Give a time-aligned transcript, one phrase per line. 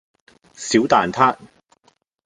[0.55, 1.37] 小蛋撻